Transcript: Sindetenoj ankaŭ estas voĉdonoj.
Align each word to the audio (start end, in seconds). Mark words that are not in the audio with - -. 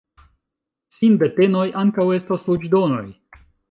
Sindetenoj 0.97 1.69
ankaŭ 1.85 2.09
estas 2.19 2.49
voĉdonoj. 2.53 3.09